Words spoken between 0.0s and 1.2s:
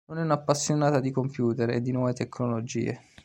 Non è una appassionata di